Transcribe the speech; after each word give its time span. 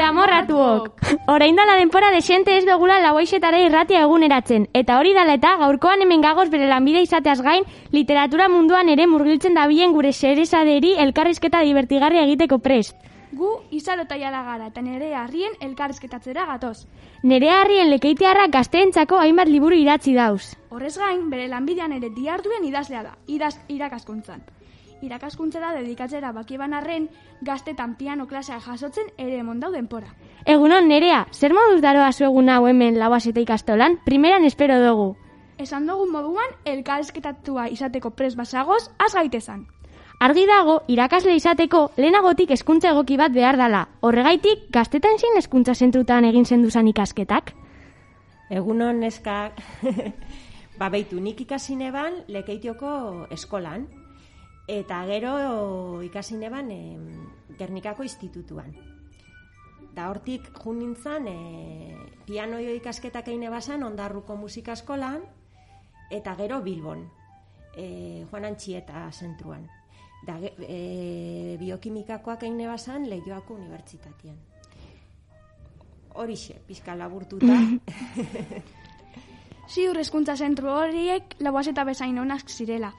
Arratxalde 0.00 0.02
amorratuok! 0.02 1.28
Orain 1.28 1.56
dala 1.56 1.76
denpora 1.76 2.10
desente 2.10 2.56
ez 2.56 2.64
dugula 2.64 3.00
lauaixetara 3.04 3.58
irratia 3.60 4.00
eguneratzen, 4.06 4.66
eta 4.72 4.96
hori 4.98 5.12
dala 5.12 5.34
eta 5.36 5.56
gaurkoan 5.60 6.00
hemen 6.00 6.22
gagoz 6.24 6.48
bere 6.48 6.68
lanbide 6.68 7.02
izateaz 7.04 7.40
gain, 7.44 7.66
literatura 7.92 8.48
munduan 8.48 8.88
ere 8.88 9.06
murgiltzen 9.06 9.54
dabien 9.54 9.92
gure 9.92 10.12
seresaderi 10.12 10.94
elkarrizketa 11.04 11.60
divertigarri 11.68 12.22
egiteko 12.22 12.58
prest. 12.58 12.96
Gu 13.32 13.50
izaro 13.76 14.06
taiala 14.08 14.40
gara 14.42 14.70
eta 14.72 14.80
nere 14.82 15.12
harrien 15.14 15.52
elkarrizketatzera 15.60 16.46
gatoz. 16.46 16.86
Nere 17.22 17.50
harrien 17.50 17.90
lekeitearra 17.92 18.46
gazteentzako 18.48 19.20
hainbat 19.20 19.52
liburu 19.52 19.76
idatzi 19.76 20.16
dauz. 20.16 20.56
Horrez 20.70 20.96
gain, 20.96 21.28
bere 21.30 21.46
lanbidean 21.48 21.92
ere 21.92 22.08
diarduen 22.16 22.64
idazlea 22.64 23.04
da, 23.04 23.14
idaz 23.28 23.58
irakaskuntzan. 23.68 24.40
Irakaskuntzera 25.02 25.72
dedikatzera 25.78 26.32
bakiban 26.36 26.74
arren, 26.76 27.08
gaztetan 27.40 27.94
piano 27.96 28.26
klasea 28.28 28.60
jasotzen 28.60 29.08
ere 29.16 29.42
mondau 29.42 29.70
denpora. 29.72 30.12
Egunon, 30.44 30.88
nerea, 30.88 31.26
zer 31.32 31.54
moduz 31.56 31.80
daroa 31.80 32.12
zuegun 32.12 32.48
hau 32.48 32.66
hemen 32.68 32.98
lauazeta 32.98 33.40
ikastolan? 33.40 33.98
Primeran 34.04 34.44
espero 34.44 34.76
dugu. 34.82 35.14
Esan 35.60 35.86
dugu 35.86 36.06
moduan, 36.08 36.52
elkarrizketatua 36.64 37.68
izateko 37.68 38.10
pres 38.16 38.34
basagoz, 38.36 38.90
az 38.98 39.14
gaitezan. 39.14 39.66
Argi 40.20 40.44
dago, 40.44 40.82
irakasle 40.92 41.32
izateko, 41.36 41.86
lehenagotik 41.96 42.50
hezkuntza 42.52 42.90
egoki 42.92 43.16
bat 43.16 43.32
behar 43.32 43.56
dala. 43.56 43.86
Horregaitik, 44.04 44.66
gaztetan 44.72 45.16
zin 45.16 45.36
hezkuntza 45.40 45.74
zentrutan 45.74 46.28
egin 46.28 46.44
zenduzan 46.44 46.88
ikasketak? 46.92 47.54
Egunon 48.52 49.00
neskak, 49.00 49.56
ba 50.80 50.90
beitu 50.92 51.20
nik 51.24 51.40
ikasi 51.40 51.76
neban 51.76 52.20
lekeitioko 52.28 52.92
eskolan, 53.32 53.86
eta 54.70 55.02
gero 55.06 55.32
ikasi 56.06 56.38
neban 56.38 56.70
e, 56.70 56.80
Gernikako 57.58 58.06
institutuan. 58.06 58.70
Da 59.90 60.06
hortik 60.08 60.46
jun 60.62 60.78
nintzen 60.78 61.26
e, 61.26 61.38
pianoio 62.26 62.74
ikasketak 62.78 63.28
egine 63.32 63.50
basan 63.50 63.82
ondarruko 63.82 64.36
musika 64.38 64.76
eskolan, 64.78 65.26
eta 66.10 66.36
gero 66.38 66.60
Bilbon, 66.62 67.02
e, 67.74 68.24
Juan 68.30 68.46
Antxieta 68.52 69.08
zentruan. 69.10 69.66
Da, 70.26 70.36
e, 70.38 71.56
biokimikakoak 71.58 72.46
egine 72.46 72.68
basan 72.70 73.08
lehioako 73.10 73.58
unibertsitatean. 73.58 74.38
Horixe, 76.20 76.60
pizka 76.66 76.94
laburtuta. 76.94 77.58
Ziur 79.70 79.98
hezkuntza 79.98 80.34
zentru 80.36 80.70
horiek 80.74 81.36
laboaz 81.42 81.68
eta 81.70 81.84
bezain 81.86 82.18
onak 82.18 82.50
zirela. 82.50 82.90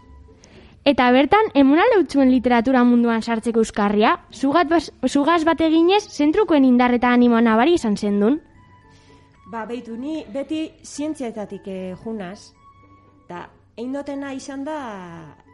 Eta 0.82 1.12
bertan, 1.14 1.52
emuna 1.54 1.84
leutzuen 1.94 2.32
literatura 2.34 2.82
munduan 2.84 3.22
sartzeko 3.22 3.62
euskarria, 3.62 4.16
zugaz 4.34 5.44
bat 5.46 5.62
eginez, 5.62 6.02
zentrukoen 6.10 6.66
indarreta 6.66 7.12
animoa 7.14 7.42
nabari 7.46 7.76
izan 7.78 7.98
zendun. 7.98 8.40
Ba, 9.52 9.66
beitu, 9.70 9.94
ni 10.00 10.24
beti 10.34 10.64
zientzietatik 10.82 11.68
eh, 11.68 11.94
junaz, 12.02 12.54
da, 13.30 13.46
eindotena 13.78 14.34
izan 14.34 14.64
da 14.66 14.80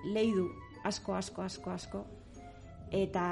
lehidu, 0.06 0.48
asko, 0.88 1.18
asko, 1.18 1.44
asko, 1.44 1.76
asko. 1.76 2.06
Eta, 2.92 3.28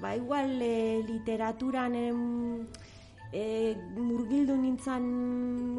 ba, 0.00 0.16
igual 0.16 0.56
e, 0.62 1.02
literaturan 1.04 1.94
em, 2.00 2.20
e, 3.28 3.74
murgildu 3.98 4.56
nintzen 4.56 5.04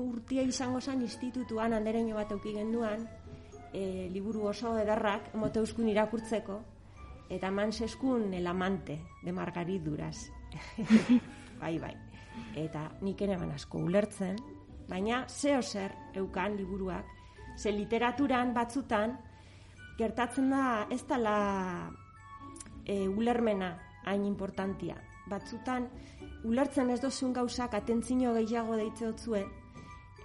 urtia 0.04 0.46
izango 0.46 0.82
zen 0.82 1.02
institutuan, 1.02 1.74
andereño 1.74 2.14
bat 2.20 2.36
euki 2.36 2.54
genduan, 2.54 3.08
e, 3.76 4.10
liburu 4.12 4.48
oso 4.48 4.78
ederrak, 4.80 5.34
emote 5.36 5.60
euskun 5.60 5.90
irakurtzeko, 5.92 6.62
eta 7.30 7.52
eman 7.52 7.74
zeskun 7.74 8.34
el 8.34 8.48
amante 8.48 9.02
de 9.24 9.34
Margarit 9.34 9.84
Duras. 9.84 10.30
bai, 11.62 11.78
bai. 11.80 11.96
Eta 12.56 12.88
nik 13.02 13.22
ere 13.22 13.36
asko 13.36 13.80
ulertzen, 13.80 14.38
baina 14.88 15.26
zeo 15.28 15.62
zer 15.62 15.92
eukan 16.16 16.56
liburuak, 16.56 17.06
ze 17.58 17.72
literaturan 17.72 18.54
batzutan, 18.54 19.18
gertatzen 19.98 20.50
da 20.50 20.88
ez 20.92 21.04
dela 21.08 21.92
e, 22.86 23.08
ulermena 23.08 23.78
hain 24.06 24.26
importantia. 24.26 24.96
Batzutan, 25.28 25.90
ulertzen 26.44 26.90
ez 26.90 27.02
dozun 27.02 27.34
gauzak 27.34 27.74
atentzino 27.74 28.34
gehiago 28.34 28.76
deitze 28.76 29.08
otzue, 29.08 29.46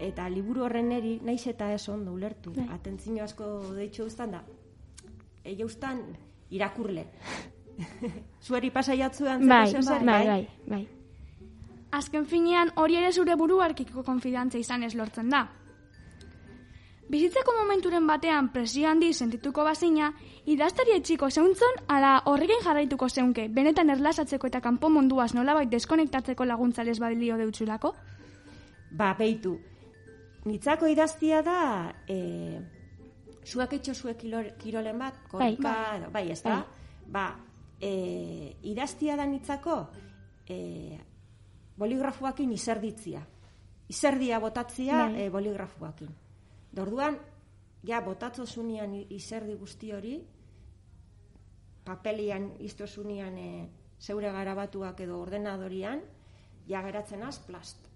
eta 0.01 0.29
liburu 0.33 0.65
horren 0.65 0.91
eri, 0.97 1.19
naiz 1.25 1.47
eta 1.47 1.73
ez 1.75 1.89
ondo 1.89 2.13
ulertu. 2.17 2.53
Bai. 2.57 2.67
Atentzino 2.75 3.25
asko 3.25 3.51
deitxo 3.77 4.07
ustan 4.09 4.37
da, 4.37 4.43
eia 5.45 5.67
ustan 5.67 6.03
irakurle. 6.51 7.07
Zueri 8.47 8.71
pasaiatzuan 8.71 9.47
Bai, 9.49 9.67
zeko 9.71 9.83
zer, 9.83 10.05
bai, 10.05 10.27
bai, 10.27 10.43
bai. 10.67 10.83
Azken 11.97 12.27
finean, 12.27 12.71
hori 12.77 12.97
ere 13.01 13.13
zure 13.13 13.35
buruarkiko 13.37 14.05
konfidantza 14.07 14.59
izan 14.59 14.85
ez 14.87 14.95
lortzen 14.95 15.31
da. 15.33 15.47
Bizitzeko 17.11 17.53
momenturen 17.57 18.05
batean 18.07 18.53
presio 18.55 18.87
handi 18.87 19.09
sentituko 19.13 19.65
bazina, 19.67 20.13
idaztari 20.47 20.93
etxiko 20.95 21.27
zeuntzon, 21.31 21.81
ala 21.91 22.13
horrekin 22.31 22.63
jarraituko 22.63 23.09
zeunke, 23.09 23.49
benetan 23.57 23.91
erlasatzeko 23.91 24.47
eta 24.47 24.61
kanpo 24.63 24.93
munduaz 24.95 25.33
nolabait 25.35 25.73
deskonektatzeko 25.73 26.47
laguntza 26.47 26.85
les 26.87 27.01
badilio 27.03 27.41
deutsulako? 27.41 27.97
Ba, 28.93 29.11
beitu, 29.19 29.57
nitzako 30.45 30.87
idaztia 30.87 31.43
da, 31.43 31.93
e, 32.09 32.61
zuak 33.47 33.73
etxo 33.73 33.95
zuek 33.95 34.19
kirolen 34.59 34.99
bat, 34.99 35.15
Bai. 35.33 35.57
korka, 35.57 35.75
edo, 35.97 36.11
bai, 36.11 36.31
ez 36.31 36.43
da? 36.43 36.65
Ba, 37.07 37.25
e, 37.81 38.57
idaztia 38.63 39.17
da 39.17 39.27
nitzako, 39.27 39.77
e, 40.49 40.99
boligrafuakin 41.77 42.53
izerditzia. 42.53 43.23
Izerdia 43.89 44.39
botatzia 44.41 44.97
Bai. 45.07 45.23
e, 45.25 45.31
boligrafuakin. 45.31 46.11
Dorduan, 46.73 47.17
ja, 47.83 48.01
botatzo 48.01 48.47
zunian 48.47 48.95
i- 48.95 49.07
izerdi 49.11 49.55
guzti 49.55 49.93
hori, 49.93 50.21
papelian 51.85 52.53
izto 52.61 52.87
zunian 52.87 53.37
e, 53.39 53.69
zeure 54.01 54.31
garabatuak 54.33 55.01
edo 55.01 55.19
ordenadorian, 55.21 56.01
ja 56.69 56.83
geratzen 56.83 57.23
az 57.27 57.39
plast 57.47 57.89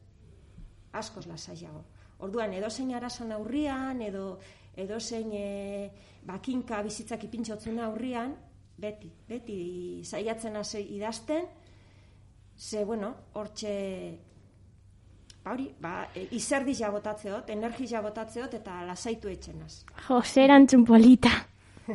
askoz 0.93 1.27
lasaiago. 1.27 1.85
Orduan, 2.25 2.55
edozein 2.57 2.95
arasan 2.97 3.33
aurrian, 3.37 4.01
edo 4.03 4.39
edozein 4.81 5.31
e, 5.37 5.91
bakinka 6.27 6.81
bizitzak 6.83 7.27
ipintxotzen 7.29 7.79
aurrian, 7.85 8.33
beti, 8.81 9.11
beti 9.29 9.59
saiatzen 10.05 10.57
hasi 10.57 10.83
idazten, 10.97 11.47
ze, 12.57 12.85
bueno, 12.85 13.13
hortxe, 13.35 13.75
ba 15.45 15.53
hori, 15.53 15.69
ba, 15.81 15.95
e, 16.15 16.27
izerdi 16.39 16.75
jabotatzeot, 16.81 17.51
energi 17.55 17.87
jabotatzeot, 17.93 18.59
eta 18.61 18.81
lasaitu 18.89 19.31
etxenaz. 19.31 19.85
Jo, 20.09 20.23
zer 20.23 20.55
antzun 20.55 20.85
polita. 20.89 21.35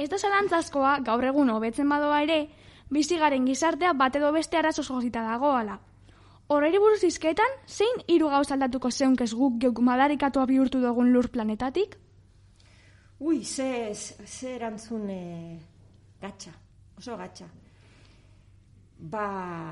Ez 0.00 0.08
da 0.08 0.16
zalantzazkoa, 0.16 0.98
gaur 1.04 1.24
egun 1.28 1.50
hobetzen 1.52 1.88
badoa 1.90 2.22
ere, 2.24 2.42
bizi 2.88 3.18
garen 3.20 3.44
gizartea 3.44 3.92
bat 3.92 4.14
edo 4.16 4.30
beste 4.32 4.56
arazo 4.56 4.84
josita 4.86 5.24
dagoala. 5.26 5.80
Horreri 6.52 6.76
buruz 6.82 7.00
izketan, 7.06 7.54
zein 7.64 8.02
hiru 8.12 8.26
gauz 8.28 8.50
aldatuko 8.52 8.90
zeunkez 8.90 9.30
guk 9.32 9.54
geuk 9.62 9.78
madarikatua 9.80 10.44
bihurtu 10.50 10.82
dugun 10.82 11.08
lur 11.14 11.30
planetatik? 11.32 11.94
Ui, 13.24 13.38
ze, 13.44 13.94
ze 13.94 14.50
erantzun 14.58 15.08
e, 15.14 15.22
gatxa, 16.20 16.52
oso 16.98 17.16
gatxa. 17.16 17.48
Ba, 19.14 19.24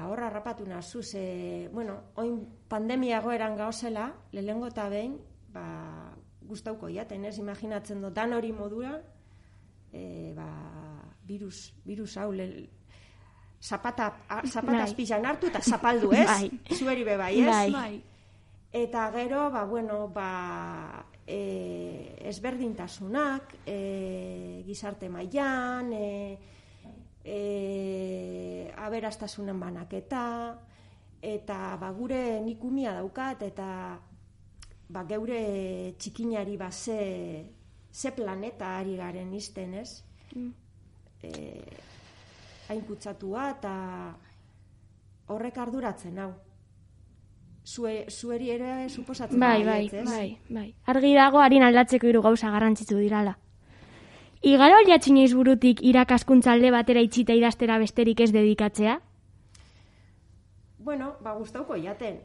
horra 0.09 0.31
rapatu 0.33 0.65
nazu, 0.67 1.03
ze, 1.03 1.69
bueno, 1.75 1.99
oin 2.17 2.41
pandemia 2.73 3.21
goeran 3.21 3.59
gauzela, 3.61 4.09
lehengo 4.33 4.73
eta 4.73 4.89
behin, 4.89 5.19
ba, 5.53 5.67
gustauko 6.41 6.89
jaten, 6.89 7.29
ez, 7.29 7.37
imaginatzen 7.43 8.01
dut, 8.07 8.17
dan 8.17 8.33
hori 8.33 8.55
modura, 8.57 8.97
e, 9.93 10.33
ba, 10.33 10.49
virus, 11.29 11.75
virus 11.85 12.17
hau, 12.17 12.31
le, 12.33 12.49
zapata, 13.61 14.25
a, 14.29 14.41
zapata 14.47 14.79
Bai. 14.79 14.87
azpizan 14.89 15.27
hartu 15.27 15.51
eta 15.51 15.61
zapaldu, 15.61 16.13
ez? 16.17 16.27
Bai. 16.27 16.51
Zueri 16.77 17.05
be 17.05 17.17
bai, 17.17 17.35
ez? 17.41 17.73
Bai. 17.73 18.03
Eta 18.73 19.11
gero, 19.13 19.51
ba, 19.51 19.65
bueno, 19.65 20.09
ba, 20.15 21.05
e, 21.27 22.17
ezberdintasunak, 22.31 23.57
e, 23.67 24.63
gizarte 24.67 25.09
mailan, 25.11 25.93
e, 25.93 26.39
e, 27.25 28.73
aberastasunen 28.77 29.59
banaketa, 29.61 30.55
eta 31.21 31.77
ba, 31.77 31.91
gure 31.93 32.41
nik 32.41 32.63
umia 32.65 32.95
daukat, 32.97 33.43
eta 33.51 33.99
ba, 34.89 35.05
geure 35.11 35.95
txikinari 35.99 36.57
ba, 36.57 36.71
ze, 36.71 37.45
ze 37.93 38.15
planeta 38.17 38.79
ari 38.79 38.97
garen 38.97 39.35
izten, 39.35 39.75
ez? 39.83 40.03
Mm. 40.35 40.53
E, 41.23 41.90
hain 42.71 42.81
kutsatua, 42.87 43.51
eta 43.57 43.73
horrek 45.31 45.59
arduratzen 45.59 46.19
hau. 46.23 46.31
Zue, 47.67 48.07
zueri 48.09 48.51
ere 48.55 48.89
suposatzen 48.89 49.39
Bai, 49.39 49.61
bai, 49.67 49.85
ez? 49.93 50.05
bai, 50.07 50.39
bai. 50.49 50.69
Argi 50.89 51.13
dago 51.15 51.43
harin 51.45 51.63
aldatzeko 51.67 52.09
hiru 52.09 52.23
gauza 52.25 52.51
garrantzitsu 52.51 52.97
dirala. 52.99 53.37
Igaro 54.41 54.79
aliatxineiz 54.81 55.35
burutik 55.37 55.83
irakaskuntza 55.85 56.55
alde 56.55 56.71
batera 56.73 57.03
itxita 57.05 57.37
idaztera 57.37 57.79
besterik 57.79 58.21
ez 58.25 58.33
dedikatzea? 58.33 59.01
bueno, 60.81 61.13
ba, 61.21 61.35
gustauko 61.37 61.77
jaten. 61.77 62.17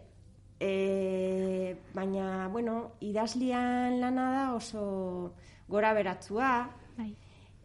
E, 0.59 1.75
baina, 1.93 2.47
bueno, 2.47 2.93
idazlian 3.03 3.99
lana 3.99 4.29
da 4.31 4.45
oso 4.55 5.33
gora 5.67 5.91
beratzua, 5.93 6.69
Bai. 6.97 7.11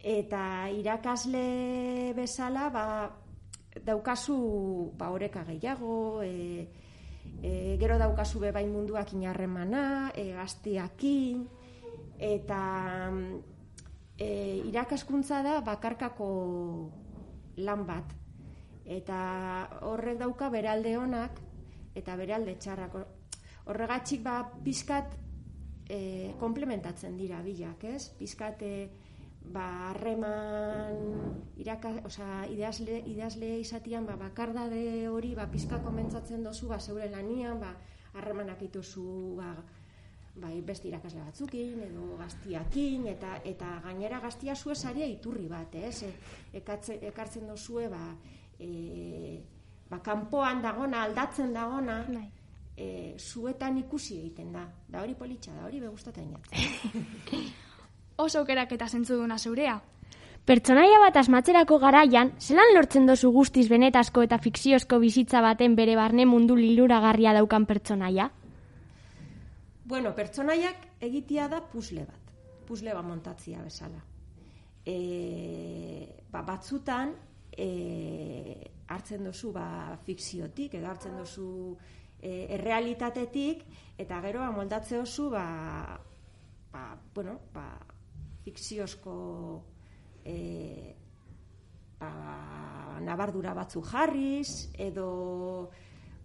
Eta 0.03 0.71
irakasle 0.73 2.13
bezala, 2.17 2.69
ba, 2.73 2.85
daukazu 3.85 4.93
ba, 4.97 5.11
oreka 5.11 5.45
gehiago, 5.45 6.23
e, 6.23 6.69
e, 7.43 7.77
gero 7.81 7.99
daukazu 7.99 8.41
bebai 8.41 8.67
munduak 8.67 9.13
inarremana, 9.13 10.13
e, 10.17 10.33
gaztiakin, 10.33 11.47
eta 12.19 12.63
e, 14.19 14.29
irakaskuntza 14.69 15.43
da 15.43 15.61
bakarkako 15.65 16.31
lan 17.65 17.87
bat. 17.89 18.17
Eta 18.91 19.21
horrek 19.87 20.19
dauka 20.19 20.51
beralde 20.51 20.97
onak 20.99 21.41
eta 21.97 22.17
beralde 22.17 22.57
txarrak. 22.59 22.97
Horregatxik 23.71 24.23
ba, 24.25 24.43
pizkat 24.65 25.15
e, 25.89 26.33
komplementatzen 26.41 27.17
dira 27.19 27.41
bilak, 27.45 27.85
ez? 27.85 28.11
Pizkat 28.19 28.63
e, 28.63 28.75
ba, 29.51 29.91
harreman 29.91 31.01
iraka, 31.59 31.93
osea, 32.07 32.47
idazle, 32.51 33.01
idazle 33.11 33.59
izatian 33.61 34.07
ba, 34.07 34.17
bakardade 34.21 35.09
hori 35.11 35.35
ba, 35.35 35.49
pizka 35.51 35.81
komentzatzen 35.85 36.45
dozu 36.47 36.71
ba, 36.71 36.79
zeure 36.81 37.11
lanian, 37.11 37.61
ba, 37.61 37.75
harremanak 38.15 38.63
ituzu 38.69 39.37
ba, 39.39 39.53
bai, 40.41 40.61
beste 40.67 40.89
irakasle 40.89 41.23
batzukin 41.27 41.83
edo 41.89 42.17
gaztiakin 42.21 43.07
eta 43.13 43.37
eta 43.45 43.71
gainera 43.85 44.21
gaztia 44.23 44.55
zue 44.55 44.75
saria 44.75 45.07
iturri 45.07 45.49
bat, 45.51 45.75
ez? 45.75 46.03
E, 46.07 46.13
ekatze, 46.63 47.01
ekartzen 47.11 47.49
dozue 47.51 47.89
ba, 47.93 48.05
e, 48.59 49.41
ba, 49.91 49.99
kanpoan 49.99 50.63
dagona, 50.63 51.05
aldatzen 51.09 51.53
dagona, 51.55 52.05
Bai. 52.09 52.29
e, 52.77 53.17
zuetan 53.19 53.79
ikusi 53.83 54.21
egiten 54.21 54.53
da. 54.55 54.69
Da 54.89 55.03
hori 55.03 55.19
politxa 55.19 55.57
da, 55.57 55.67
hori 55.67 55.83
begustatzen 55.83 56.31
jat. 56.37 56.55
Oso 58.21 58.43
aukerak 58.43 58.73
eta 58.77 58.89
zentzuduna 58.89 59.39
zeurea. 59.39 59.81
Pertsonaia 60.45 60.99
bat 61.03 61.17
asmatzerako 61.21 61.79
garaian, 61.79 62.33
zelan 62.41 62.73
lortzen 62.75 63.07
dozu 63.07 63.31
guztiz 63.33 63.69
benetazko 63.69 64.25
eta 64.27 64.39
fikziozko 64.41 64.99
bizitza 64.99 65.41
baten 65.45 65.77
bere 65.77 65.97
barne 65.97 66.27
mundu 66.27 66.57
liluragarria 66.57 67.33
daukan 67.37 67.67
pertsonaia? 67.69 68.31
Bueno, 69.85 70.15
pertsonaiak 70.15 70.87
egitia 71.03 71.49
da 71.51 71.61
puzle 71.61 72.05
bat. 72.07 72.33
Puzle 72.67 72.95
bat 72.95 73.05
montatzia 73.05 73.63
bezala. 73.63 74.01
E, 74.87 74.97
ba, 76.31 76.43
batzutan 76.47 77.13
e, 77.51 77.69
hartzen 78.89 79.25
dozu 79.27 79.53
ba, 79.53 79.97
fikziotik 80.07 80.77
edo 80.79 80.89
hartzen 80.89 81.17
dozu 81.19 81.77
e, 82.21 82.47
errealitatetik 82.57 83.65
eta 83.99 84.21
gero 84.25 84.43
amoldatze 84.47 84.99
oso 84.99 85.29
ba, 85.31 85.45
ba, 86.73 86.85
bueno, 87.15 87.39
ba, 87.53 87.67
fikziozko 88.51 89.15
e, 90.27 90.37
ba, 92.01 92.11
nabardura 93.01 93.55
batzu 93.55 93.83
jarriz 93.87 94.71
edo 94.79 95.71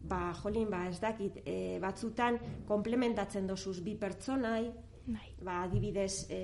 ba, 0.06 0.33
jolin, 0.38 0.69
ba, 0.69 0.86
ez 0.89 1.00
dakit, 1.01 1.39
e, 1.45 1.77
batzutan 1.81 2.38
komplementatzen 2.68 3.48
dozuz 3.50 3.80
bi 3.81 3.95
pertsonai, 3.98 4.68
Bai. 5.07 5.31
ba, 5.42 5.63
adibidez, 5.63 6.27
e, 6.30 6.42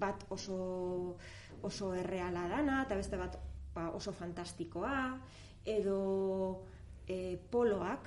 bat 0.00 0.22
oso, 0.30 1.16
oso 1.66 1.90
erreala 1.98 2.46
dana, 2.50 2.84
eta 2.86 2.98
beste 3.00 3.18
bat 3.18 3.36
ba, 3.74 3.88
oso 3.98 4.14
fantastikoa, 4.14 5.18
edo 5.66 5.98
e, 7.10 7.40
poloak, 7.50 8.06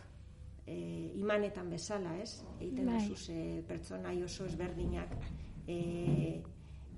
e, 0.66 0.78
imanetan 1.20 1.70
bezala, 1.76 2.16
ez? 2.24 2.40
Egiten 2.60 2.88
Bai. 2.88 3.04
dozuz 3.04 3.28
e, 3.36 3.62
pertsonai 3.68 4.22
oso 4.24 4.48
ezberdinak 4.48 5.12
e, 5.68 6.42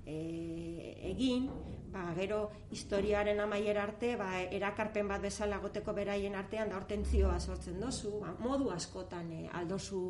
e, 0.06 1.10
egin, 1.10 1.50
ba, 1.92 2.06
gero 2.14 2.40
historiaren 2.70 3.40
amaiera 3.42 3.82
arte, 3.82 4.14
ba, 4.16 4.30
erakarpen 4.40 5.08
bat 5.10 5.22
bezala 5.22 5.58
goteko 5.58 5.92
beraien 5.96 6.38
artean 6.38 6.70
da 6.70 6.78
hortentzioa 6.78 7.38
sortzen 7.40 7.80
dozu, 7.82 8.20
ba, 8.22 8.32
modu 8.38 8.70
askotan 8.70 9.32
e, 9.34 9.44
aldozu 9.52 10.02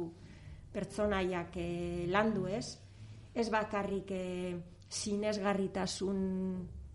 pertsonaiak 0.72 1.56
e, 1.56 1.68
landu 2.12 2.46
ez, 2.52 2.76
ez 3.34 3.48
bakarrik 3.52 4.12
e, 4.12 4.24
sinesgarritasun 4.88 6.18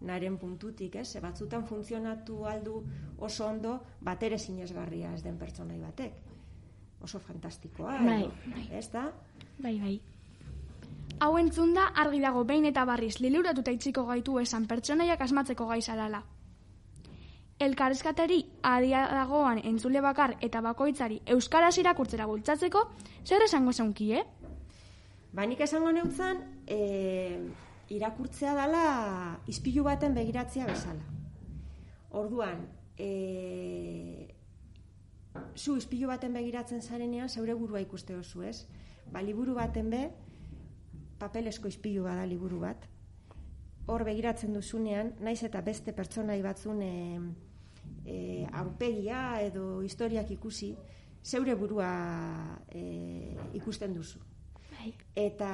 naren 0.08 0.38
puntutik, 0.42 0.96
ez? 1.02 1.18
Batzutan 1.22 1.66
funtzionatu 1.70 2.46
aldu 2.50 2.80
oso 3.22 3.48
ondo 3.48 3.76
batere 4.02 4.40
sinesgarria 4.42 5.14
ez 5.14 5.22
den 5.26 5.38
pertsonai 5.38 5.78
batek. 5.82 6.30
Oso 7.02 7.20
fantastikoa, 7.20 7.98
Bai, 8.06 8.24
edo, 8.24 8.66
ez 8.78 8.88
da? 8.94 9.08
Bai, 9.58 9.78
bai. 9.82 9.96
Hau 11.22 11.36
entzunda 11.38 11.84
argi 12.02 12.18
dago 12.18 12.42
behin 12.50 12.64
eta 12.66 12.82
barriz 12.90 13.20
liluratuta 13.22 13.70
itziko 13.76 14.08
gaitu 14.08 14.40
esan 14.42 14.64
pertsonaiak 14.70 15.20
asmatzeko 15.22 15.68
gai 15.70 15.82
zarala. 15.82 16.24
Elkarrezkateri 17.62 18.40
adia 18.66 19.04
dagoan 19.14 19.60
entzule 19.72 20.02
bakar 20.02 20.34
eta 20.48 20.64
bakoitzari 20.66 21.20
euskaraz 21.36 21.76
irakurtzera 21.78 22.26
bultzatzeko, 22.26 22.82
zer 23.24 23.46
esango 23.46 23.72
zaunki, 23.72 24.08
eh? 24.18 24.24
Ba, 25.32 25.46
nik 25.46 25.62
esango 25.62 25.92
neutzan, 25.94 26.42
e, 26.66 27.38
irakurtzea 27.94 28.56
dala 28.58 28.82
ispilu 29.54 29.86
baten 29.86 30.18
begiratzea 30.18 30.66
bezala. 30.72 31.06
Orduan, 32.18 32.66
e, 32.98 33.12
zu 35.56 35.78
ispilu 35.78 36.10
baten 36.10 36.34
begiratzen 36.34 36.82
zarenean, 36.82 37.30
zeure 37.30 37.54
burua 37.54 37.86
ikuste 37.86 38.18
oso, 38.18 38.42
ez? 38.42 38.66
Ba, 39.14 39.22
liburu 39.22 39.54
baten 39.62 39.94
be, 39.94 40.04
papelesko 41.22 41.70
ispilu 41.72 42.08
bada 42.10 42.26
liburu 42.26 42.62
bat. 42.66 42.88
Hor 43.92 44.06
begiratzen 44.08 44.54
duzunean, 44.58 45.14
naiz 45.22 45.40
eta 45.48 45.62
beste 45.66 45.94
pertsonai 45.94 46.40
batzun 46.46 46.82
e, 46.86 46.92
e, 48.06 48.18
aurpegia 48.62 49.42
edo 49.46 49.82
historiak 49.86 50.30
ikusi, 50.34 50.74
zeure 51.24 51.56
burua 51.56 51.92
e, 52.70 52.84
ikusten 53.58 53.94
duzu. 53.98 54.22
Bai. 54.72 54.92
Eta 55.16 55.50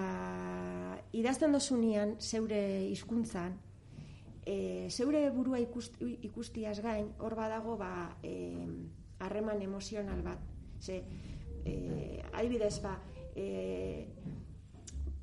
idazten 1.17 1.55
dozunean 1.55 2.15
zeure 2.21 2.62
hizkuntzan 2.91 3.57
e, 4.47 4.88
zeure 4.89 5.27
burua 5.36 5.59
ikust, 5.59 5.97
ikustiaz 6.24 6.79
gain, 6.83 7.12
hor 7.19 7.36
badago 7.36 7.75
ba, 7.79 7.91
e, 8.24 8.63
harreman 9.19 9.62
emozional 9.62 10.21
bat. 10.24 10.39
Ze, 10.79 11.01
e, 11.65 11.74
adibidez, 12.31 12.77
ba, 12.83 12.95
e, 13.36 14.07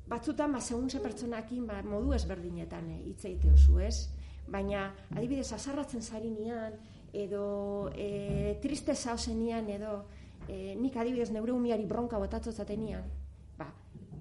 batzutan, 0.07 0.51
ba, 0.53 0.61
segun 0.61 0.89
ze 0.89 0.99
pertsonakin, 1.01 1.65
ba, 1.67 1.81
modu 1.83 2.13
ezberdinetan 2.13 2.89
eh, 2.91 3.01
hitz 3.09 3.25
egite 3.25 3.51
oso, 3.53 3.79
ez? 3.79 4.09
Baina, 4.47 4.91
adibidez, 5.15 5.51
azarratzen 5.53 6.01
zarinean, 6.05 6.75
edo 7.15 7.89
e, 7.95 8.57
triste 8.61 8.93
zauzenian, 8.93 9.69
edo 9.73 9.93
e, 10.47 10.75
nik 10.77 10.97
adibidez 11.01 11.31
neure 11.31 11.53
umiari 11.55 11.85
bronka 11.89 12.19
botatzotzatenean, 12.21 13.07
ba, 13.57 13.69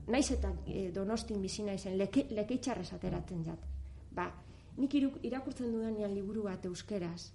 naiz 0.08 0.30
eta 0.32 0.52
e, 0.64 0.86
donostin 0.94 1.42
bizi 1.42 1.66
naizen, 1.66 1.98
leke, 1.98 2.24
lekeitxarrez 2.30 2.92
ateratzen 2.96 3.42
jat. 3.44 3.66
Ba, 4.14 4.30
nik 4.78 4.94
iru, 4.96 5.10
irakurtzen 5.26 5.74
dudanean 5.74 6.14
liburu 6.14 6.46
bat 6.48 6.64
euskeraz, 6.70 7.32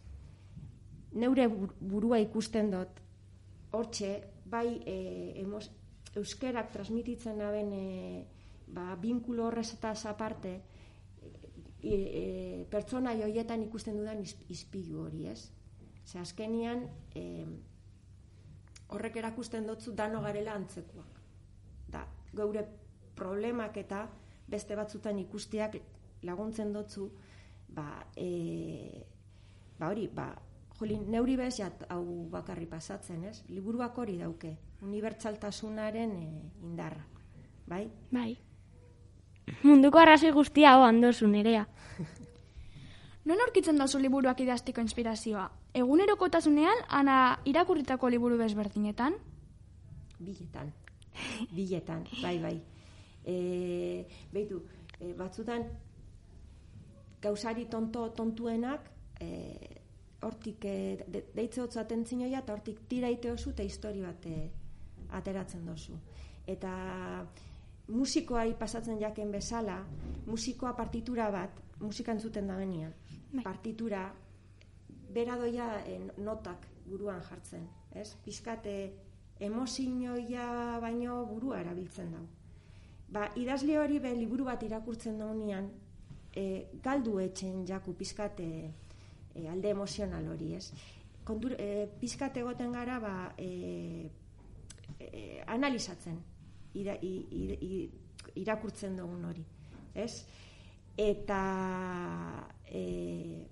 neure 1.14 1.46
bur- 1.52 1.76
burua 1.80 2.18
ikusten 2.24 2.72
dut, 2.74 3.04
hortxe, 3.78 4.16
bai 4.50 4.80
e, 4.82 4.98
emos, 5.44 5.68
euskerak 6.18 6.72
transmititzen 6.74 7.38
naben 7.38 7.74
e, 7.74 7.86
ba, 8.74 8.96
binkulo 8.96 9.48
horrez 9.48 9.74
eta 9.74 9.94
aparte, 10.10 10.62
e, 11.82 11.94
e, 11.94 12.66
pertsona 12.70 13.16
joietan 13.18 13.64
ikusten 13.64 13.98
dudan 13.98 14.22
iz, 14.22 14.36
izpilu 14.50 15.06
hori, 15.06 15.28
ez? 15.28 15.52
Ze 16.06 16.20
azkenian, 16.20 16.86
e, 17.16 17.46
horrek 18.90 19.20
erakusten 19.22 19.68
dotzu 19.68 19.94
dano 19.96 20.22
garela 20.22 20.56
antzekoak. 20.58 21.20
Da, 21.90 22.06
geure 22.34 22.66
problemak 23.16 23.78
eta 23.78 24.08
beste 24.50 24.76
batzutan 24.76 25.20
ikusteak 25.20 25.80
laguntzen 26.26 26.74
dotzu, 26.74 27.10
ba, 27.70 27.88
e, 28.18 29.06
ba 29.80 29.92
hori, 29.92 30.08
ba, 30.14 30.32
jolin, 30.80 31.06
neuri 31.12 31.38
bez 31.38 31.56
jat 31.60 31.86
hau 31.94 32.04
bakarri 32.32 32.68
pasatzen, 32.70 33.24
ez? 33.30 33.44
Liburuak 33.50 33.98
hori 33.98 34.18
dauke, 34.20 34.56
unibertsaltasunaren 34.86 36.16
e, 36.20 36.30
indarra, 36.66 37.06
bai? 37.68 37.86
Bai. 38.12 38.49
Munduko 39.64 40.00
arrazoi 40.00 40.32
guztia 40.32 40.78
ho 40.78 40.86
handozu 40.88 41.28
nerea. 41.28 41.66
Non 43.30 43.42
aurkitzen 43.44 43.78
dozu 43.78 44.00
liburuak 44.02 44.40
idaztiko 44.42 44.82
inspirazioa? 44.82 45.50
Egunerokotasunean, 45.78 46.86
ana 46.90 47.18
irakurritako 47.46 48.10
liburu 48.10 48.40
desberdinetan? 48.40 49.18
Biletan. 50.20 50.72
Biletan, 51.54 52.06
bai, 52.24 52.38
bai. 52.42 52.56
E, 53.26 53.36
beitu, 54.34 54.64
e, 55.00 55.12
batzutan 55.20 55.68
gauzari 57.22 57.68
tonto 57.70 58.08
tontuenak 58.16 58.90
e, 59.22 59.30
hortik 60.26 60.66
e, 60.66 60.76
de, 61.08 61.26
deitze 61.36 61.62
hotza 61.62 61.84
atentzinoia 61.84 62.42
eta 62.42 62.56
hortik 62.56 62.82
tira 62.90 63.12
ite 63.12 63.32
osu 63.32 63.54
eta 63.54 63.68
histori 63.68 64.02
bat 64.02 64.26
e, 64.26 64.50
ateratzen 65.20 65.66
dozu. 65.68 66.00
Eta 66.48 66.72
musikoari 67.90 68.54
pasatzen 68.54 69.00
jaken 69.02 69.32
bezala, 69.34 69.80
musikoa 70.30 70.76
partitura 70.78 71.30
bat, 71.34 71.62
musika 71.82 72.14
entzuten 72.14 72.48
da 72.48 72.58
benian, 72.58 72.94
Bai. 73.34 73.44
partitura, 73.44 74.04
bera 75.14 75.38
doia 75.38 75.70
e, 75.88 75.98
notak 76.22 76.68
buruan 76.86 77.22
jartzen, 77.26 77.66
ez? 77.98 78.14
Pizkate 78.26 78.76
emozioia 79.40 80.80
baino 80.82 81.24
burua 81.26 81.62
erabiltzen 81.64 82.14
dau. 82.14 82.26
Ba, 83.10 83.30
idazle 83.42 83.80
hori 83.82 83.98
be 84.00 84.14
liburu 84.14 84.46
bat 84.46 84.64
irakurtzen 84.64 85.18
daunean, 85.18 85.72
e, 86.36 86.68
galdu 86.84 87.18
etxen 87.24 87.66
jaku 87.66 87.96
pizkate 87.98 88.50
e, 89.34 89.48
alde 89.50 89.74
emozional 89.74 90.28
hori, 90.30 90.54
ez? 90.60 90.70
Kontur, 91.26 91.56
e, 91.58 91.88
pizkat 92.02 92.38
egoten 92.38 92.74
gara, 92.74 93.00
ba, 93.02 93.16
e, 93.38 94.10
e, 95.00 95.42
analizatzen 95.48 96.20
ira, 96.82 96.96
i, 97.02 97.14
i, 97.32 97.44
i, 97.70 97.80
irakurtzen 98.42 98.96
dugun 98.98 99.26
hori, 99.30 99.44
ez? 99.96 100.26
Eta 101.00 101.42
e, 102.68 102.84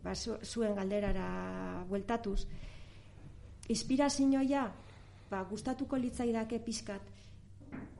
ba, 0.03 0.13
zu- 0.15 0.39
zuen 0.43 0.75
galderara 0.75 1.83
bueltatuz, 1.89 2.41
inspirazioa 3.69 4.65
ba, 5.31 5.43
gustatuko 5.49 5.97
litzaidake 5.99 6.59
pizkat 6.63 7.01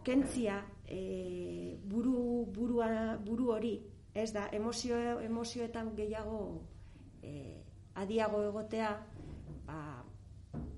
kentzia 0.04 0.62
e, 0.88 1.78
buru, 1.84 2.46
burua, 2.56 3.18
buru 3.20 3.50
hori 3.52 3.74
ez 4.16 4.32
da 4.34 4.48
emozio, 4.56 4.96
emozioetan 5.22 5.92
gehiago 5.96 6.62
e, 7.24 7.34
adiago 8.00 8.42
egotea 8.48 8.94
ba, 9.68 9.80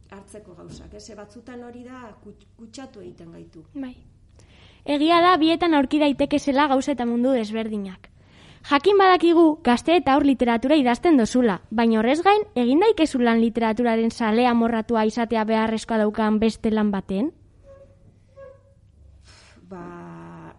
hartzeko 0.10 0.56
gauzak 0.58 0.94
ez 0.98 1.06
batzutan 1.15 1.62
hori 1.63 1.84
da 1.86 2.10
kut- 2.24 2.48
kutsatu 2.58 3.01
egiten 3.06 3.32
gaitu 3.32 3.63
Bai. 3.75 3.96
Egia 4.86 5.20
da 5.22 5.36
bietan 5.38 5.74
aurki 5.74 6.00
daitekezela 6.00 6.68
gauza 6.68 6.94
eta 6.94 7.06
mundu 7.06 7.32
desberdinak. 7.32 8.10
Jakin 8.70 8.98
badakigu 9.00 9.60
gazte 9.64 9.96
eta 9.96 10.14
aur 10.14 10.26
literatura 10.28 10.76
idazten 10.76 11.18
dozula, 11.18 11.62
baina 11.72 12.00
horrez 12.00 12.22
gain 12.22 12.44
egin 12.56 12.80
daikezulan 12.84 13.40
literaturaren 13.40 14.12
salea 14.12 14.54
morratua 14.54 15.06
izatea 15.06 15.44
beharrezkoa 15.44 15.98
daukan 16.04 16.40
beste 16.40 16.72
lan 16.72 16.92
baten? 16.92 17.32
ba 19.70 20.56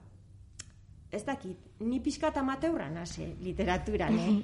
ez 1.10 1.24
dakit, 1.26 1.58
ni 1.80 1.98
pixkat 2.00 2.36
amateurra 2.38 2.88
nase 2.90 3.34
literaturan, 3.42 4.18
eh? 4.18 4.34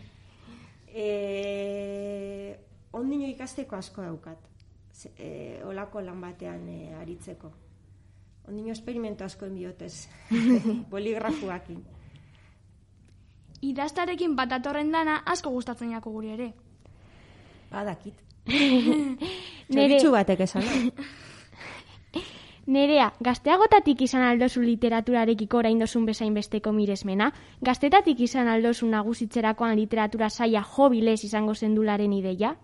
e, 1.04 2.56
ondino 2.98 3.28
ikasteko 3.30 3.78
asko 3.78 4.02
daukat, 4.02 4.48
e, 5.14 5.62
olako 5.64 6.02
lan 6.02 6.20
batean 6.20 6.66
e, 6.68 6.80
aritzeko. 6.98 7.52
Ondino 8.46 8.72
esperimento 8.72 9.24
asko 9.24 9.46
enbiotez, 9.46 10.08
boligrafuakin. 10.92 11.82
Idaztarekin 13.66 14.36
bat 14.36 14.52
datorren 14.52 14.92
dana 14.92 15.22
asko 15.26 15.50
gustatzen 15.50 15.96
jako 15.96 16.12
guri 16.14 16.34
ere. 16.36 16.52
Badakit. 17.70 18.22
Txoritxu 19.72 20.12
batek 20.14 20.44
esan. 20.46 20.66
nerea, 22.76 23.10
gazteagotatik 23.22 24.02
izan 24.06 24.24
aldozu 24.26 24.62
literaturarekiko 24.62 25.60
orain 25.62 25.78
dozun 25.78 26.06
bezain 26.06 26.34
besteko 26.34 26.72
miresmena, 26.74 27.30
gaztetatik 27.62 28.20
izan 28.26 28.50
aldozu 28.50 28.88
nagusitzerakoan 28.90 29.76
literatura 29.78 30.30
saia 30.30 30.62
jobilez 30.76 31.22
izango 31.24 31.54
zendularen 31.54 32.12
ideia? 32.12 32.56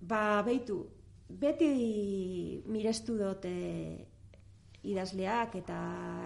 Ba, 0.00 0.42
beitu, 0.46 0.78
beti 1.28 2.62
mirestu 2.66 3.16
dut 3.18 3.44
e, 3.44 4.05
idazleak 4.86 5.56
eta 5.62 5.78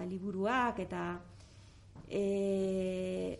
liburuak 0.09 0.79
eta 0.83 1.05
e, 2.07 3.39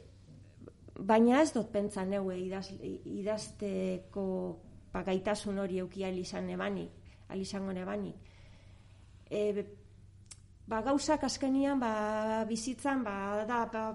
baina 0.98 1.42
ez 1.42 1.52
dut 1.54 1.72
pentsa 1.74 2.06
neue 2.06 2.38
idaz, 2.40 2.68
idazteko 2.82 4.26
ba, 4.94 5.04
gaitasun 5.08 5.60
hori 5.60 5.80
euki 5.80 6.06
izan 6.06 6.50
ebanik, 6.50 6.92
izango 7.36 7.72
nebanik. 7.72 8.16
E, 9.30 9.66
ba, 10.68 10.82
gauzak 10.82 11.24
azkenian 11.24 11.80
ba, 11.80 12.46
bizitzan 12.48 13.04
ba, 13.04 13.46
da 13.48 13.66
ba, 13.72 13.86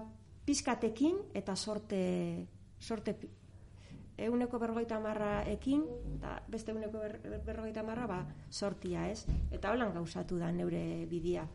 pizkatekin 0.45 1.17
eta 1.33 1.55
sorte, 1.55 2.47
sorte 2.79 3.17
euneko 4.17 4.59
berrogeita 4.59 4.99
marra 4.99 5.43
ekin, 5.49 5.83
eta 6.17 6.41
beste 6.49 6.73
euneko 6.73 6.99
ber, 6.99 7.19
berrogeita 7.45 7.83
marra, 7.83 8.07
ba, 8.09 8.19
sortia, 8.49 9.07
ez? 9.09 9.25
Eta 9.51 9.71
holan 9.71 9.93
gauzatu 9.93 10.37
da 10.41 10.51
neure 10.51 11.05
bidia. 11.09 11.45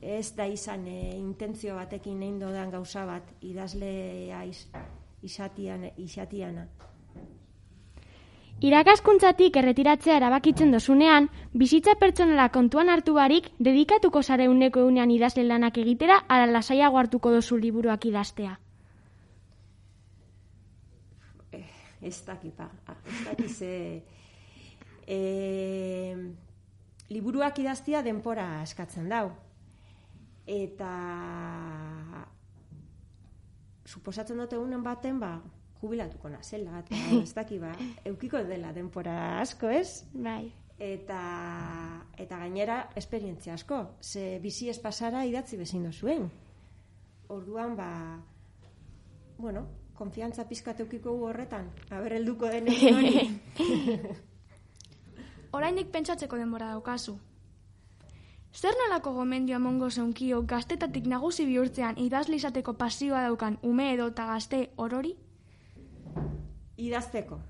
Ez 0.00 0.34
da 0.36 0.46
izan 0.48 0.86
e, 0.88 1.16
intentzio 1.16 1.74
batekin 1.76 2.22
egin 2.22 2.38
dodan 2.40 2.70
gauza 2.70 3.04
bat, 3.08 3.34
idazlea 3.40 4.44
is, 4.48 4.68
isatian, 5.22 5.90
isatiana. 5.96 6.68
Irakaskuntzatik 8.60 9.54
erretiratzea 9.56 10.18
erabakitzen 10.20 10.72
dozunean, 10.72 11.30
bizitza 11.56 11.94
pertsonala 12.00 12.50
kontuan 12.52 12.90
hartu 12.92 13.14
barik, 13.16 13.48
dedikatuko 13.58 14.22
zare 14.22 14.48
uneko 14.52 14.84
eunean 14.84 15.10
idazle 15.10 15.46
lanak 15.48 15.78
egitera, 15.80 16.18
ala 16.28 16.46
lasaiago 16.46 17.00
hartuko 17.00 17.32
dozu 17.32 17.56
liburuak 17.56 18.04
idaztea. 18.04 18.58
Ez 22.00 22.22
dakit, 22.24 22.56
ba, 22.56 22.70
ah, 22.86 22.96
ez 23.06 23.24
dakit 23.26 23.50
ze... 23.50 24.02
E, 25.10 26.16
liburuak 27.10 27.58
idaztia 27.60 28.00
denpora 28.02 28.62
eskatzen 28.62 29.08
dau. 29.10 29.30
Eta 30.50 30.90
suposatzen 33.90 34.38
dute 34.40 34.56
egunen 34.56 34.82
baten, 34.86 35.18
ba, 35.20 35.34
jubilatuko 35.82 36.30
nazela, 36.32 36.80
eta 36.80 36.96
ez 37.24 37.34
dakit, 37.36 37.60
ba, 37.60 37.74
eukiko 38.08 38.40
dela 38.48 38.72
denpora 38.76 39.40
asko, 39.42 39.68
ez? 39.68 40.06
Bai. 40.14 40.52
Eta, 40.80 41.20
eta 42.16 42.38
gainera 42.40 42.78
esperientzia 42.96 43.58
asko, 43.58 43.82
ze 44.00 44.38
bizi 44.40 44.70
ez 44.72 44.78
pasara 44.80 45.26
idatzi 45.28 45.58
bezin 45.60 45.84
zuen. 45.92 46.30
Orduan, 47.28 47.76
ba, 47.76 47.90
bueno, 49.36 49.66
konfiantza 50.00 50.48
pizkat 50.48 50.80
eukiko 50.80 51.14
gu 51.20 51.30
horretan, 51.30 51.70
haber 51.92 52.16
helduko 52.18 52.50
den 52.50 52.68
hori. 52.96 53.24
Orainik 55.60 55.90
pentsatzeko 55.94 56.38
denbora 56.40 56.72
daukazu. 56.74 57.18
Zer 58.50 58.74
nolako 58.82 59.12
gomendio 59.14 59.60
emongo 59.60 59.90
zeunkio 59.90 60.42
gaztetatik 60.42 61.06
nagusi 61.06 61.44
bihurtzean 61.46 61.98
idazle 62.02 62.38
izateko 62.42 62.74
pasioa 62.74 63.22
daukan 63.28 63.58
ume 63.62 63.92
edo 63.94 64.08
eta 64.10 64.26
gazte 64.32 64.64
orori? 64.76 65.14
idazteko. 66.80 67.40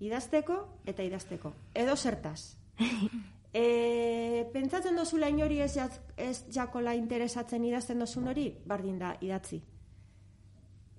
Idazteko 0.00 0.56
eta 0.88 1.04
idazteko. 1.04 1.52
Edo 1.74 1.96
zertaz. 1.96 2.56
e, 3.52 4.46
pentsatzen 4.52 4.96
dozula 4.96 5.28
inori 5.30 5.60
ez, 5.60 5.74
jaz, 5.76 5.92
ez 6.16 6.44
jakola 6.54 6.94
interesatzen 6.98 7.64
idazten 7.68 8.00
dozun 8.00 8.30
hori, 8.32 8.48
bardin 8.66 8.98
da, 8.98 9.14
idatzi. 9.20 9.60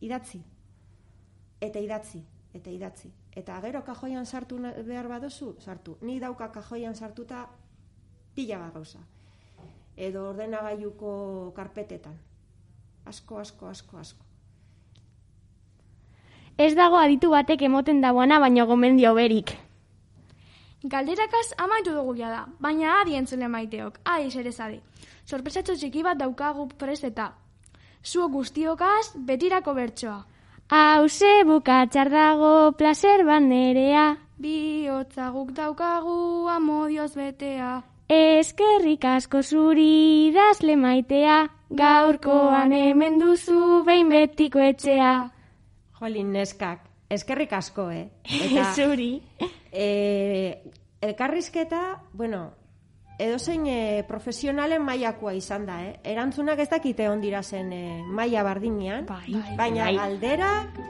Idatzi. 0.01 0.41
Eta 1.61 1.79
idatzi. 1.79 2.23
Eta 2.53 2.69
idatzi. 2.69 3.11
Eta 3.35 3.59
gero 3.63 3.83
kajoian 3.87 4.25
sartu 4.25 4.57
behar 4.87 5.07
baduzu, 5.07 5.55
sartu. 5.59 5.97
Ni 6.01 6.19
dauka 6.19 6.49
kajoian 6.51 6.95
sartuta 6.95 7.45
pila 8.35 8.57
bat 8.59 8.73
gauza. 8.73 8.99
Edo 9.95 10.29
ordenagailuko 10.29 11.53
karpetetan. 11.55 12.17
Asko, 13.05 13.39
asko, 13.39 13.67
asko, 13.67 13.97
asko. 13.97 14.25
Ez 16.57 16.73
dago 16.75 16.97
aditu 16.97 17.31
batek 17.31 17.61
emoten 17.65 18.01
dagoana, 18.01 18.39
baino 18.39 18.65
gomendio 18.67 19.13
berik. 19.15 19.55
Galderakaz 20.83 21.53
amaitu 21.57 21.93
dugu 21.93 22.15
da, 22.17 22.47
baina 22.59 23.01
adi 23.01 23.15
entzule 23.15 23.47
maiteok, 23.47 23.99
adi 24.03 24.31
zerezade. 24.31 24.81
Sorpresatxo 25.25 25.75
txiki 25.75 26.03
bat 26.03 26.17
daukagu 26.17 26.67
presteta. 26.77 27.33
Zuo 28.03 28.27
guztiokaz 28.27 29.13
betirako 29.15 29.73
bertsoa. 29.73 30.25
Hauze 30.71 31.43
bukatxar 31.43 32.07
dago 32.07 32.71
placer 32.79 33.25
bat 33.27 33.43
nerea, 33.43 34.05
Bihotza 34.39 35.25
guk 35.35 35.49
daukagu 35.51 36.47
amodioz 36.49 37.11
betea. 37.15 37.81
eskerrik 38.07 39.03
asko 39.05 39.41
zuri 39.43 40.29
idazle 40.29 40.77
maitea, 40.77 41.49
gaurkoan 41.81 42.71
hemen 42.71 43.19
duzu 43.19 43.83
behin 43.85 44.09
betiko 44.09 44.59
etxea. 44.59 45.11
Jolin, 45.99 46.31
neskak, 46.31 46.87
eskerrik 47.09 47.51
asko, 47.53 47.89
eh? 47.91 48.07
Eta, 48.45 48.71
Zuri. 48.73 49.21
e, 49.73 50.63
elkarrizketa, 51.01 52.01
bueno, 52.13 52.53
edozein 53.21 53.67
e, 53.67 54.03
profesionalen 54.07 54.83
mailakoa 54.85 55.33
izan 55.37 55.65
da, 55.69 55.79
eh? 55.85 55.93
Erantzunak 56.13 56.59
ez 56.59 56.69
dakite 56.71 57.09
ondira 57.09 57.43
zen 57.43 57.71
e, 57.73 57.83
maila 58.05 58.43
bardinean, 58.47 59.05
bai, 59.09 59.27
bai, 59.33 59.57
baina 59.59 59.85
bai. 59.89 59.95
galderak 59.99 60.81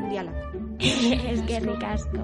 mundialak. 0.00 0.36
Eskerrik 1.34 1.82
asko. 1.94 2.22